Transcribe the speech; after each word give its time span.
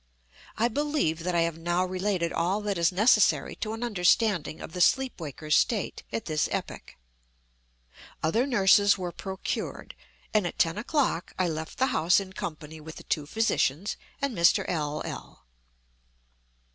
I 0.57 0.67
believe 0.67 1.19
that 1.19 1.35
I 1.35 1.41
have 1.41 1.59
now 1.59 1.85
related 1.85 2.33
all 2.33 2.59
that 2.61 2.79
is 2.79 2.91
necessary 2.91 3.55
to 3.57 3.73
an 3.73 3.83
understanding 3.83 4.59
of 4.59 4.73
the 4.73 4.81
sleep 4.81 5.19
waker's 5.21 5.55
state 5.55 6.01
at 6.11 6.25
this 6.25 6.49
epoch. 6.51 6.95
Other 8.23 8.47
nurses 8.47 8.97
were 8.97 9.11
procured; 9.11 9.93
and 10.33 10.47
at 10.47 10.57
ten 10.57 10.79
o'clock 10.79 11.33
I 11.37 11.47
left 11.47 11.77
the 11.77 11.85
house 11.93 12.19
in 12.19 12.33
company 12.33 12.81
with 12.81 12.95
the 12.95 13.03
two 13.03 13.27
physicians 13.27 13.95
and 14.19 14.35
Mr. 14.35 14.65
L—l. 14.67 15.43